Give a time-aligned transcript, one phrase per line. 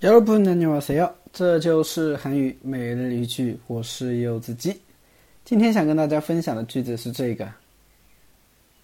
[0.00, 4.78] 여러분안녕하세요，这就是韩语每日一句，我是柚子鸡。
[5.44, 7.48] 今天想跟大家分享的句子是这个：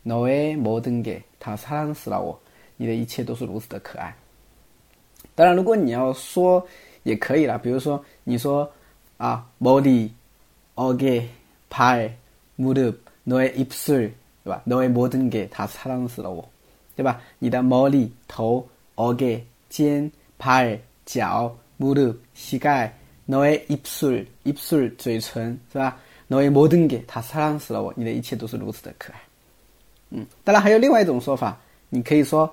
[0.03, 2.37] 너의모든게다사랑스러 워。
[2.76, 4.14] 你的一切都是如此的可爱
[5.34, 6.64] 当然如果你要说
[7.02, 8.70] 也可以了比如说你说
[9.16, 10.08] 啊 molly
[10.74, 11.28] all gay
[11.70, 12.10] pie
[12.56, 12.92] model
[13.24, 14.10] noise up sir
[14.42, 16.46] 对吧 noise modern gay 他擦亮死了我
[16.96, 22.92] 对吧你的 molly 头 o g a y 肩 pie 脚 model 膝盖
[23.26, 25.98] noise up sir up sir 嘴唇是吧
[26.28, 29.20] noise modern gay 他擦亮死了我你的一切都是如此的可爱
[30.10, 31.58] 嗯当然还有另外一种说法
[31.88, 32.52] 你可以说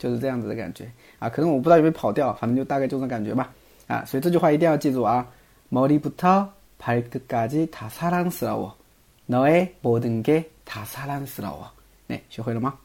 [0.00, 3.52] 就是这样子的感觉啊，可能我不知道有没有跑调，反正就大概就这种感觉吧
[3.86, 5.26] 啊，所以这句话一定要记住啊。
[5.68, 8.74] 머리부터발끝까지다사랑스러 워，
[9.26, 11.72] 너의모든게다사랑스러 워。
[12.08, 12.78] 哎，学会了吗？